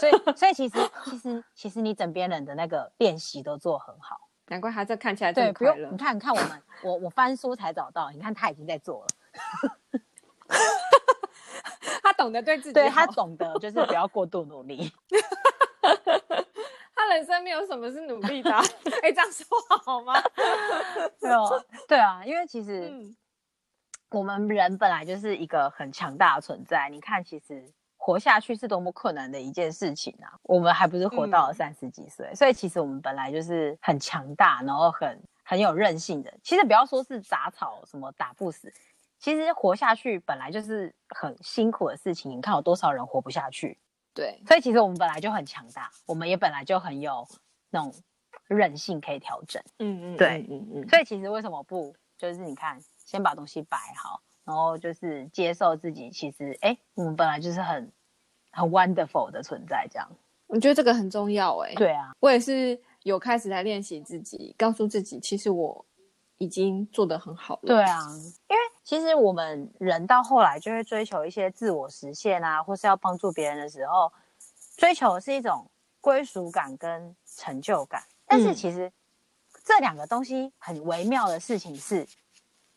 [0.00, 5.74] 所以所以其实其实其实你枕边人的那个练习都做很好，难怪他这看起来这么快乐。
[5.74, 9.08] 对，不用，你看，你看我们，我我翻书才找到，你看他已经在做了。
[12.02, 14.90] 他懂得对自己，对他懂得就是不要过度努力。
[16.96, 18.50] 他人生没有什么是努力的，
[19.02, 19.46] 哎、欸，这样说
[19.84, 20.14] 好吗？
[21.20, 22.88] 对哦，对啊，因为其实。
[22.90, 23.14] 嗯
[24.12, 27.64] 我们人本来就是一个很强大的存在，你看，其实
[27.96, 30.34] 活下去是多么困难的一件事情啊！
[30.42, 36.32] 我们还不是活到了三十几岁，嗯、所以其实我们本来就是很强大，然后很很有韧性的。
[36.42, 38.72] 其实不要说是杂草什么打不死，
[39.18, 42.30] 其实活下去本来就是很辛苦的事情。
[42.32, 43.78] 你看有多少人活不下去？
[44.12, 47.26] 对，所以其实我们本来就很强大，我们也本来就很有
[47.70, 47.94] 那种
[48.48, 49.62] 韧性可以调整。
[49.78, 50.88] 嗯嗯，对，嗯嗯。
[50.88, 52.78] 所以其实为什么不就是你看？
[53.12, 56.08] 先把东西摆好，然后就是接受自己。
[56.08, 57.92] 其实，哎，我们本来就是很
[58.50, 60.08] 很 wonderful 的存在，这样。
[60.46, 61.74] 我觉得这个很重要，哎。
[61.74, 65.84] 对啊，我也是有开始在练习自己，告诉自己，其实我
[66.38, 67.66] 已经做得很好了。
[67.66, 68.00] 对啊，
[68.48, 74.10] 因为其实我们人到后来就会追求一些自我实现啊，或是要帮助别人的时候，
[74.78, 75.70] 追求的是一种
[76.00, 78.02] 归属感跟成就感。
[78.26, 78.92] 但是其实、嗯、
[79.62, 82.08] 这两个东西很微妙的事情是。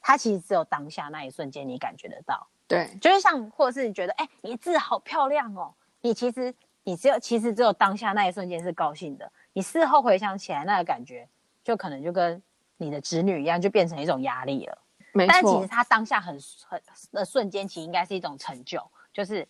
[0.07, 11.27] 它其实只有当下那一瞬间你感觉得到，对，就是像，或者是你觉得，哎、欸，你字好漂亮哦，你其实你只有其实只有当下那一瞬间是高兴的，你事后回想起来那个感觉，
[11.63, 12.39] 就可能就跟
[12.77, 14.77] 你的侄女一样，就变成一种压力了。
[15.11, 16.37] 没错，但其实他当下很
[16.67, 16.79] 很
[17.11, 18.79] 的瞬间，其实应该是一种成就，
[19.11, 19.47] 就是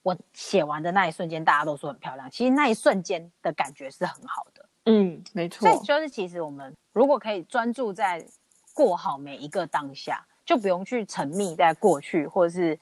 [0.00, 4.66] 我写完的那一瞬间，大家都说很漂亮，其实那一瞬间的感觉是很好的。
[4.86, 5.68] 嗯，没错。
[5.68, 8.26] 所以就是其实我们如果可以专注在。
[8.76, 12.78] 过好每一个当下，就不用去沉迷在过去，或者是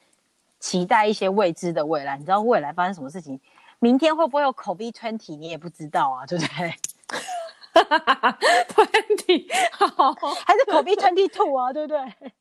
[0.59, 2.16] 期待一些未知的未来。
[2.16, 3.38] 你知道未来发生什么事情？
[3.78, 5.37] 明天会不会有 COVID twenty？
[5.37, 6.74] 你也不知道啊，对不对
[8.68, 10.12] ？Twenty 好，
[10.44, 12.02] 还是 COVID twenty two 啊，对不对？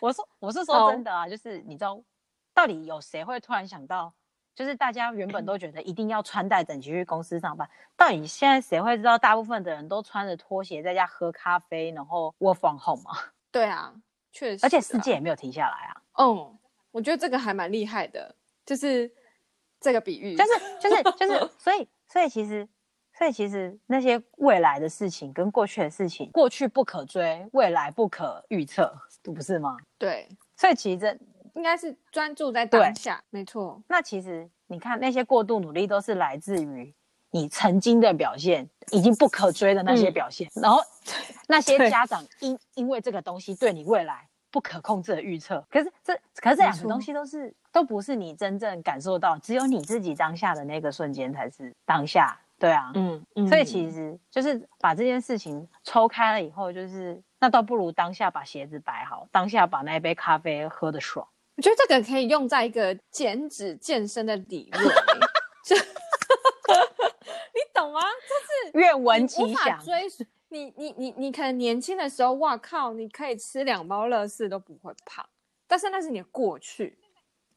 [0.00, 1.98] 我说我是说真的啊，就是你知道，
[2.52, 4.12] 到底有谁会突然想到？
[4.54, 9.18] 就是大家原本都觉得一定要穿戴整齐去公司上班，到底现在谁会知道？
[9.18, 13.10] 大部分的人都穿着拖鞋在家喝咖啡，然后 work from home 吗？
[13.50, 13.92] 对啊，
[14.32, 16.02] 确实，而且世界也没有停下来啊。
[16.18, 16.58] 嗯，
[16.92, 18.32] 我觉得这个还蛮厉害的，
[18.64, 19.10] 就是
[19.80, 22.68] 这个比喻，就是就是就是，所以所以其实
[23.12, 29.76] 所以其实那些未来的事情跟过去的事情，过去不可追，未来不可预测，不是吗？
[29.98, 31.18] 对，所以其实这。
[31.54, 33.82] 应该是专注在当下，没错。
[33.88, 36.94] 那其实你看，那些过度努力都是来自于
[37.30, 40.46] 你曾经的表现，已经不可追的那些表现。
[40.56, 40.80] 嗯、然后
[41.48, 52.38] 那些家长因因为这个东西对你未来不可控制的预测，可是这可是这两个东西都是都不是你真正感受到，只有你自己当下的那个瞬间才是当下。
[52.56, 61.26] 对啊，嗯，嗯，所以其实就是把这件事情抽开了以后，就是那倒不如当下把鞋子摆好，当下把那一杯咖啡喝的爽。
[61.56, 64.84] 我觉得这个可以用在一个减脂健身的理论，
[65.64, 68.00] 就你懂吗？
[68.00, 69.78] 就是愿闻其详。
[69.84, 70.02] 追
[70.48, 75.24] 你你你你可能年轻的时候，哇靠，你可以吃两包乐事都不会胖，
[75.68, 76.98] 但是那是你的过去。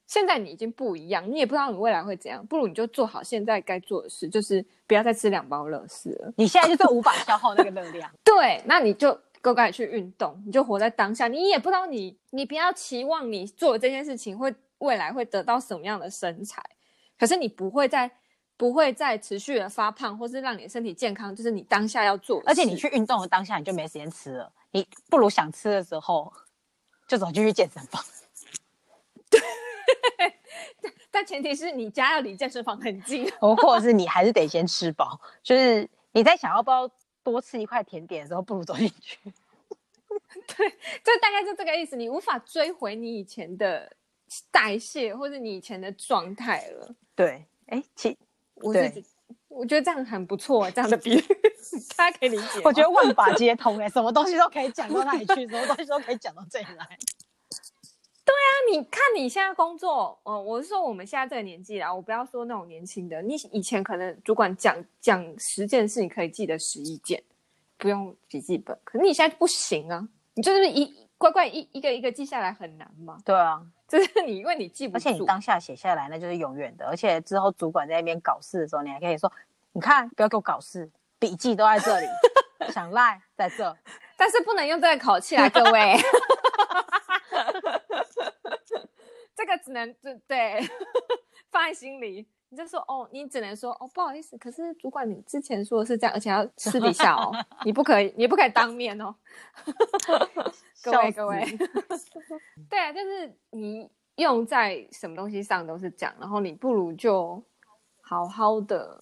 [0.05, 6.31] 现在你已经不一样，你也不知道你未来会怎样，不如你就做好现在该做的事，就是不要再吃两包乐事了。
[6.37, 8.09] 你现在就是无法消耗那个热量。
[8.23, 9.19] 对，那你就。
[9.41, 11.27] 乖乖去运动，你就活在当下。
[11.27, 16.61] 你也不知道你，你不要期望你做的这件事情会未来会得到什么样的身材，
[17.17, 18.09] 可是你不会再
[18.55, 22.49] 不会再持续的发胖，或是让你的身体健康，就是你当下要做的。
[22.49, 24.51] 而且你去运动的当下，你就没时间吃了。
[24.71, 26.31] 你不如想吃的时候，
[27.07, 28.03] 就走进去健身房。
[29.29, 29.39] 对，
[31.09, 36.89] 但前提是你家要离健身房很近，或或者是你还是得先吃饱，就是你在想要不要
[37.31, 39.17] 多吃一块甜点的时候，不如走进去。
[40.57, 41.95] 对，就大概就这个意思。
[41.95, 43.91] 你无法追回你以前的
[44.51, 46.95] 代谢，或者你以前的状态了。
[47.15, 48.17] 对，哎，其
[48.55, 49.03] 我是
[49.47, 51.21] 我觉得这样很不错，这样的比喻
[51.95, 52.61] 大家可以理解。
[52.63, 56.97] 我觉得万法皆通，哎，什么东西都可以讲到那里去，什么东西都可以讲到这里来。
[58.27, 67.23] 对啊，你看你现在工作，嗯，我是说我们现在这个年纪啦，我不要说那种年轻的，你以前可能主管讲讲十件事，你可以记得十一件，
[67.77, 73.17] 不用笔记本，可是你现在不行啊，你就是一乖乖一一个一个记下来很难吗？
[73.23, 79.31] 对啊，就是你因为你记不住，而且你当下写下来那就是永远的，而且之后主管在那边搞事的时候，你还可以说，
[79.71, 82.07] 你看不要给我搞事，笔记都在这里，
[82.73, 83.73] 想赖在这，
[84.17, 85.95] 但是不能用这个口气啊，各位。
[89.35, 90.59] 这个只能对对
[91.49, 97.31] 放在心里，你就说哦，你只能说哦，不好意思，可是主管你之前说的是这样，而且要私底下哦，
[97.65, 99.15] 你不可以，你不可以当面哦。
[100.83, 101.43] 各位各位，
[102.69, 107.43] 对啊，就是你用在什么东西上都是这样，然后你不如就
[108.01, 108.99] 好好的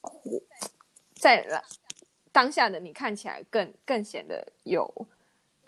[0.00, 0.40] 活
[1.14, 1.46] 在
[2.32, 4.90] 当下的你看起来更更显得有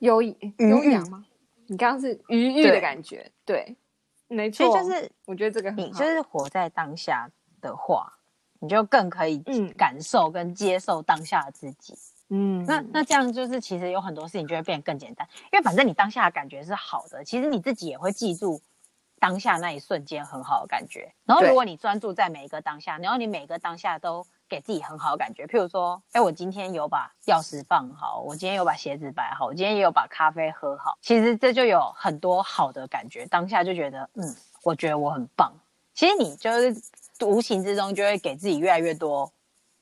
[0.01, 1.25] 优优雅吗？
[1.67, 3.77] 你刚刚是愉悦的感觉，对。
[4.35, 8.13] 对没错，就是我觉得这个你就是活在当下的话，
[8.59, 9.39] 你就更可以
[9.77, 11.95] 感受跟接受当下的自己。
[12.31, 18.61] 嗯，那那这样就是其实有很多事情就会变得更简单，因为反正你当下的感觉是好的，其实你自己也会记住
[19.21, 21.13] 当下那一瞬间很好的感觉。
[21.25, 30.97] 然后如果你专注在每一个当下，然后你每一个当下都给自己很好的感觉，譬如说，哎，我今天有把钥匙放好，我今天有把鞋子摆好，我今天也有把咖啡喝好。
[31.01, 35.53] 其实这就有很多好的感觉，当下就觉得，嗯，我觉得我很棒。
[35.93, 36.81] 其实你就是
[37.27, 39.29] 无形之中就会给自己越来越多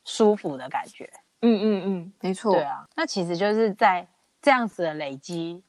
[0.07, 1.05] 舒服的感觉。
[1.43, 2.55] 嗯嗯嗯，没错。
[2.55, 4.09] 对啊，那其实就是在
[4.41, 5.63] 这样子的累积，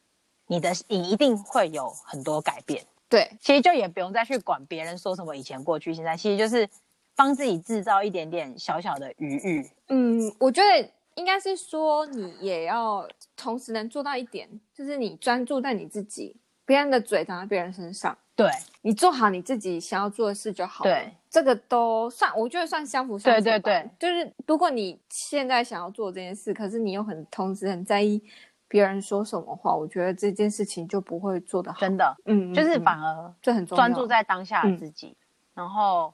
[0.48, 2.82] 你的你一定会有很多改变。
[3.10, 6.70] 对，其实就也不用再去管别人说什么，以前、过去、现在，其实就是。
[7.15, 9.69] 帮自己制造一点点小小的余裕。
[9.89, 18.17] 嗯，我觉得应该是说，你也要同时能做到一点，就是你专注在你自己，别人的嘴长在别人身上。
[18.36, 18.49] 对，
[18.82, 20.91] 你做好你自己想要做的事就好了。
[20.91, 23.43] 对，这个都算，我觉得算相辅相成。
[23.43, 28.19] 对对对，就是如果你现在想要做这件事，可是你又很同时很在意
[28.67, 31.80] 别人说什么话，我觉得这件事情就不会做得好。
[31.80, 35.15] 真的，嗯，就是反而这很专注在当下的自己，
[35.54, 36.12] 然后。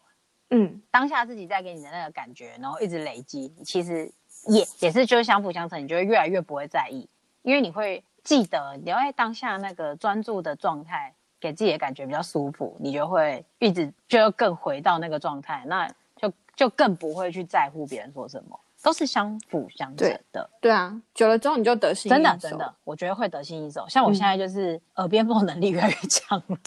[0.52, 4.12] 嗯，当下自己带给你的那个感觉，然后一直累积，其实
[4.48, 7.08] 也也是就是相辅相成，你就会越来越不会在意，
[7.44, 20.20] 因为你会记得你要在当下那个专注的状态，给自己的感觉比较舒服，你就会一直就更回到那个状态，那就就更不会去在乎别人说什么，都是相辅相成的。
[20.32, 22.10] 对，对啊，久了之后你就得心。
[22.10, 23.86] 真的真的，我觉得会得心应手。
[23.88, 26.58] 像我现在就是耳边风能力越来越强了。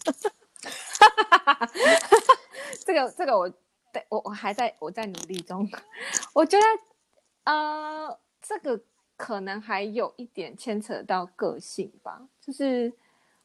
[2.86, 3.52] 这个这个我。
[3.92, 5.68] 对，我我还在我在努力中，
[6.32, 8.80] 我觉得，呃，这个
[9.16, 12.92] 可能还有一点牵扯到个性吧，就是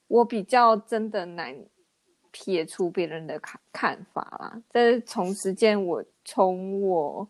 [0.07, 1.53] 我比较真的难
[2.31, 4.61] 撇出别人的看看法啦。
[4.71, 7.27] 这是从时间，我从我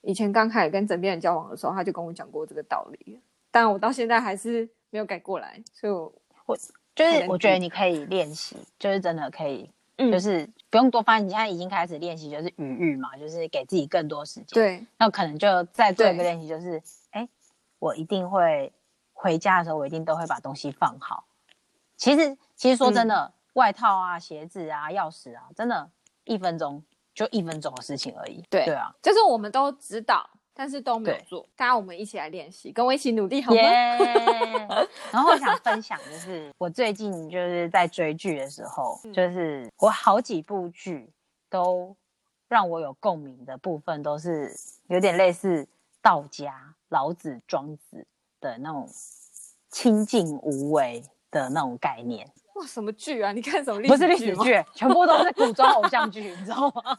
[0.00, 6.12] 以前刚开始跟枕边人交往的时候，他就跟我讲过这个道理，但我到现在还是没有改过来，所以我
[6.46, 6.56] 我
[6.94, 9.70] 就是我觉得你可以练习，就是真的可以。
[9.96, 14.46] 嗯，就是不用多翻，你现在已经开始练习，就是余裕嘛，就是给自己更多时间。
[14.54, 17.28] 对，那可能就再做一个练习，就是，哎，
[17.78, 18.72] 我一定会
[19.12, 21.26] 回家的时候，我一定都会把东西放好。
[21.96, 25.88] 其实，其实说真的，嗯、外套啊、鞋子啊、钥匙啊，真的，
[26.24, 26.82] 一分钟
[27.14, 28.42] 就一分钟的事情而已。
[28.50, 30.28] 对，对啊，就是我们都知道。
[30.56, 34.86] 但是都没有做，大家我们一起来练习，跟我一起努力好吗？Yeah!
[35.10, 41.10] 然后我想分享的是，我最近就是在追剧的时候，就是我好几部剧
[41.50, 41.96] 都
[42.48, 44.54] 让我有共鸣的部分，都是
[44.86, 45.66] 有点类似
[46.00, 48.06] 道家、老子、庄子
[48.40, 48.88] 的那种
[49.70, 51.02] 清静无为
[51.32, 52.30] 的那种概念。
[52.54, 53.32] 哇，什么剧啊？
[53.32, 53.96] 你看什么历史剧？
[53.96, 56.96] 不是历史剧，全部都是古装偶像剧，你知道吗？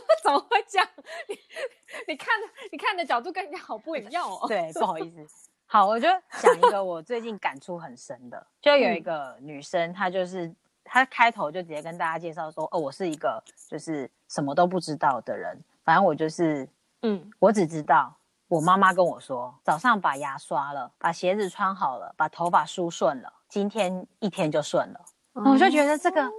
[0.22, 0.88] 怎么会这样？
[1.28, 1.38] 你
[2.08, 4.46] 你看的你看的角度跟人家好不一样哦。
[4.48, 5.48] 对，不好意思。
[5.66, 6.08] 好，我就
[6.40, 10.52] 讲一个我最近感触很深的，就有一个女生，她就是
[10.84, 16.68] 她开头就直接跟大家介绍说，哦，我是一个就是什么都不知道的人，反正我就是，
[17.02, 18.14] 嗯，我只知道
[18.46, 25.00] 我妈妈跟我说，早上把牙刷了，把鞋子穿好了，把头发梳顺了，今天一天就顺了。
[25.34, 26.30] 嗯，我就觉得这个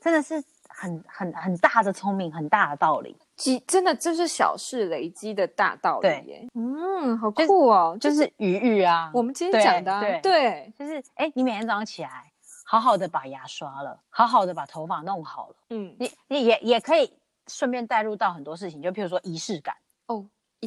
[0.00, 0.42] 真的是。
[0.80, 3.16] 很很很大的聪明，很大的道理。
[3.34, 6.22] 积真的就是小事累积的大道理耶。
[6.22, 9.10] 对嗯，好酷哦，就是、就是余裕啊。
[9.12, 12.30] 我们今天讲的、啊，对，对对就是哎，你每天早上起来，
[12.64, 15.56] 好好的把牙刷了，好好的把头发弄好了。
[15.70, 17.12] 嗯，你你也也可以
[17.48, 19.74] 顺便带入到很多事情，就譬如说仪式感
[20.06, 20.24] 哦，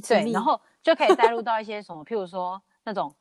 [0.08, 3.14] 对，然后就可以带入到一些什么，譬如说那种。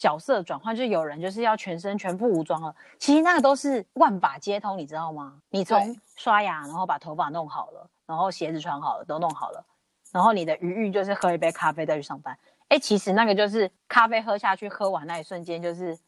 [0.00, 5.42] 角色转换，就有人就是要全身全副武装了，其实那个都是万法皆通，你知道吗？
[5.50, 9.62] 你从刷牙，然后把头发弄好了，然后鞋子穿好了，都弄好了，
[10.10, 12.36] 然后你的余裕就是喝一杯咖啡再去上班。
[12.68, 15.98] 哎，其实那个就是咖啡喝下去，喝完那一瞬间就是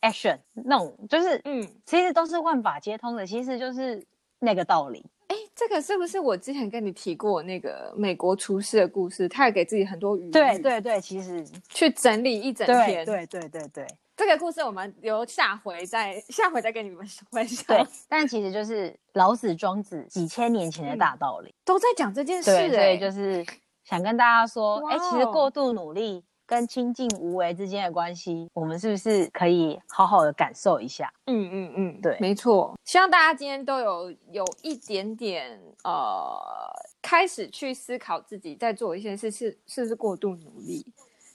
[0.00, 4.02] action，那种就是嗯，其实都是万法皆通的，其实就是
[4.38, 5.04] 那个道理。
[5.30, 9.28] 哎，这个是不是我之前跟你提过那个美国厨师的故事？
[9.28, 10.30] 他也给自己很多余裕。
[10.32, 13.06] 对对对，其实去整理一整天。
[13.06, 17.64] 对对对对对，这个故事我们留下回再下回再跟你们分享。
[17.68, 22.50] 对，但其实就是老子、庄子几千年前的大道理，都在讲这件事。
[22.50, 23.46] 对，所以就是
[23.84, 26.24] 想跟大家说，哎，其实过度努力。
[26.50, 31.08] 跟清静无为之间的关系，我们是不是可以好好的感受一下？
[31.26, 32.76] 嗯嗯嗯，对，没错。
[32.84, 36.36] 希望大家今天都有有一点点呃，
[37.00, 40.84] 开始去思考自己在做一些事是是不是过度努力，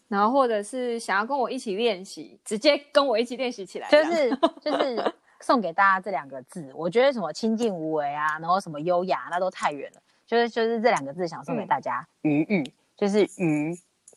[0.09, 3.87] 然后或者是想要跟我一起练习，直接跟我一起练习起来。
[3.95, 10.01] 就是就是送给大家这两个字，我觉得什么清静无为啊，然后什么优雅，那都太远了。
[10.27, 13.73] 就是就是这两个字想送给大家，余裕、嗯、就是余。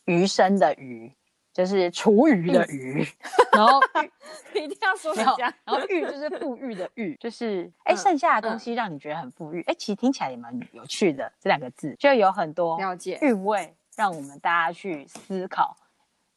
[0.09, 1.13] 余生的余，
[1.53, 3.07] 就是厨余的余，
[3.53, 3.79] 然后
[4.55, 15.77] 一定要说一下，然后裕就是富裕的裕，就是哎，剩下的东西让你觉得很富裕，哎，其实听起来也蛮有趣的，这两个字就有很多了解韵味，让我们大家去思考，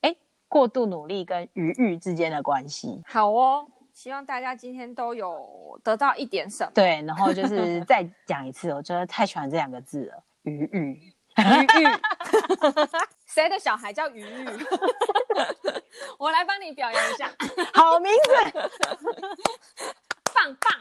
[0.01, 0.13] 哎，
[0.49, 3.01] 过度努力跟余裕之间的关系。
[3.05, 6.71] 好哦，希望大家今天都有得到一点什么。
[6.75, 11.13] 对，然后就是再讲一次，我真的太喜欢这两个字了，余裕。
[13.25, 14.45] 谁的小孩叫鱼玉？
[16.19, 17.31] 我来帮你表扬一下，
[17.73, 18.31] 好名字，
[20.33, 20.71] 棒棒！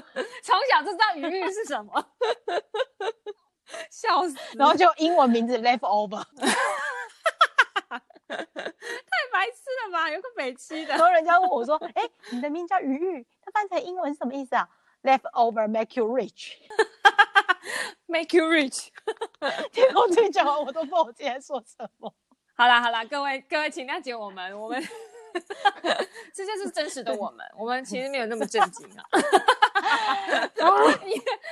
[0.42, 2.06] 从小就知道鱼玉是什么，
[3.90, 4.36] 笑死！
[4.56, 6.24] 然后就英文名字 leftover，
[7.88, 7.98] 太
[9.32, 10.08] 白痴了吧？
[10.10, 10.94] 有个北七的。
[10.94, 14.68] 然后人家问我说：“哎、欸，你的名叫鱼玉，它翻成英文是什么意思啊
[15.02, 16.54] ？”Leftover make you rich。
[18.06, 18.88] Make you rich，
[19.72, 22.12] 听我自己讲完，我都不知道我今天说什么。
[22.56, 24.82] 好啦好啦，各位各位，请谅解我们，我们
[26.34, 29.04] 这就是真实的我们，我们其实没有那么正经啊。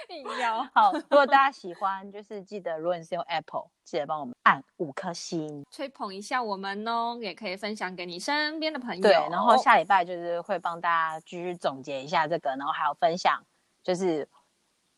[0.09, 9.01] 硬要好，如果大家喜欢，就是记得，如果你是用 Apple，记得帮我们按五颗星，吹捧一下我们哦，也可以分享给你身边的朋友。
[9.01, 13.43] 对，然后下礼拜就是会帮大家继续总结一下这个，然后还有分享，
[13.83, 14.29] 就是。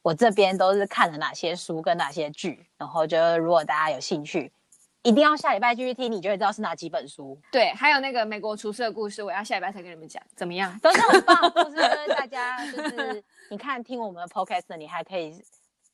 [0.03, 4.51] 我这边都是看了哪些书跟哪些剧，然后就如果大家有兴趣，
[5.03, 7.39] 一定要下礼拜继续听，你就会知道是哪几本书。
[7.53, 10.79] 对，还有那个美国厨师的故事，我要下礼拜才跟你们讲，怎么样？
[10.81, 11.77] 都是很棒， 就是
[12.09, 15.43] 大家就是你看听我们的 podcast，你还可以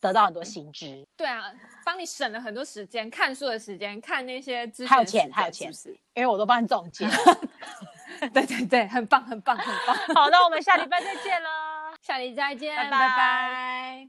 [0.01, 1.05] 得到很多新知。
[1.17, 1.53] 对啊，
[1.85, 7.09] 帮你省了很多时间，看书的时间，看那些知识，还有钱，还有钱，是因为我都帮你总结。
[8.33, 9.97] 对对对，很棒，很棒，很棒。
[10.15, 11.76] 好，那我们下礼拜再见了。
[12.07, 14.07] 下期再见，拜拜！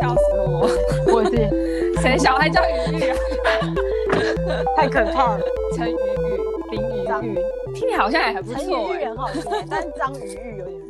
[0.00, 0.70] 笑死我！
[1.12, 1.30] 我是
[2.00, 2.16] 谁？
[2.16, 3.16] 小孩叫鱼鱼啊？
[4.76, 5.40] 太可怕了！
[5.76, 5.96] 陈鱼鱼、
[6.70, 7.02] 林鱼
[7.34, 7.34] 鱼，
[7.74, 8.62] 听你好像也还不错。
[8.62, 10.89] 陈鱼鱼很好听，但是张鱼鱼有点。